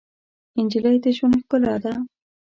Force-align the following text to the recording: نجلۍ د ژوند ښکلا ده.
نجلۍ 0.65 0.97
د 1.03 1.05
ژوند 1.17 1.35
ښکلا 1.41 1.75
ده. 1.83 1.93